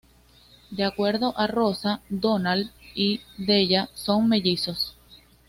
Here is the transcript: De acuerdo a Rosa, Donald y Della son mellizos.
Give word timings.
De 0.71 0.83
acuerdo 0.83 1.37
a 1.37 1.45
Rosa, 1.45 2.01
Donald 2.09 2.71
y 2.95 3.21
Della 3.37 3.87
son 3.93 4.27
mellizos. 4.29 4.97